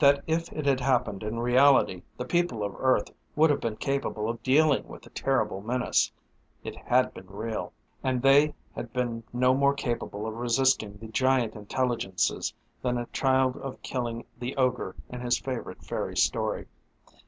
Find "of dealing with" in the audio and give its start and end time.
4.28-5.02